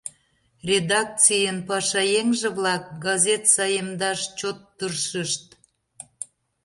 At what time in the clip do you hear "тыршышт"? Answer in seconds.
4.77-5.45